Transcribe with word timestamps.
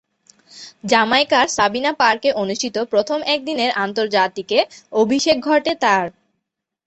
জ্যামাইকার 0.83 1.45
Sabina 1.57 1.91
পার্কে 1.99 2.29
অনুষ্ঠিত 2.41 2.75
প্রথম 2.91 3.19
একদিনের 3.33 3.71
আন্তর্জাতিকে 3.83 4.59
অভিষেক 4.93 5.37
ঘটে 5.47 5.71
তার। 5.83 6.05